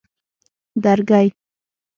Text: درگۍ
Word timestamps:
درگۍ 0.83 1.27